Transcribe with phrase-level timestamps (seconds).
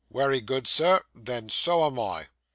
[0.09, 2.25] 'Wery good, Sir; then so am I.